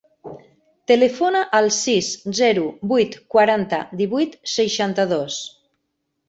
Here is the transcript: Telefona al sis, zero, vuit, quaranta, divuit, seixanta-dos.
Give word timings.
Telefona 0.91 1.41
al 1.57 1.69
sis, 1.79 2.09
zero, 2.39 2.63
vuit, 2.93 3.19
quaranta, 3.35 3.83
divuit, 4.01 4.35
seixanta-dos. 4.55 5.39